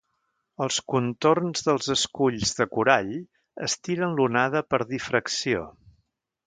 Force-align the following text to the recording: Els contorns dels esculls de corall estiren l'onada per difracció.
Els 0.65 0.77
contorns 0.93 1.61
dels 1.67 1.91
esculls 1.97 2.57
de 2.61 2.67
corall 2.73 3.13
estiren 3.69 4.19
l'onada 4.21 4.67
per 4.73 4.83
difracció. 4.97 5.67